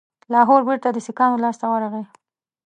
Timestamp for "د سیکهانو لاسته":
0.91-1.65